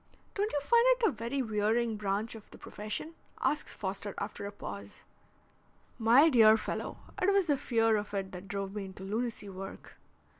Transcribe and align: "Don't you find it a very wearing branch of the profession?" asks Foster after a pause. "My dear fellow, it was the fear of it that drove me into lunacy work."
"Don't 0.33 0.51
you 0.51 0.59
find 0.61 0.83
it 0.97 1.03
a 1.07 1.11
very 1.11 1.43
wearing 1.43 1.95
branch 1.95 2.33
of 2.33 2.49
the 2.49 2.57
profession?" 2.57 3.13
asks 3.39 3.75
Foster 3.75 4.15
after 4.17 4.47
a 4.47 4.51
pause. 4.51 5.03
"My 5.99 6.27
dear 6.27 6.57
fellow, 6.57 6.97
it 7.21 7.31
was 7.31 7.45
the 7.45 7.55
fear 7.55 7.97
of 7.97 8.11
it 8.15 8.31
that 8.31 8.47
drove 8.47 8.73
me 8.73 8.85
into 8.85 9.03
lunacy 9.03 9.47
work." 9.49 9.97